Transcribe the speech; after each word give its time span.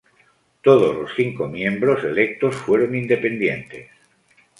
Todos 0.63 0.95
los 0.95 1.11
cinco 1.15 1.47
miembros 1.47 2.03
electos 2.03 2.55
fueron 2.55 2.95
independientes. 2.95 3.91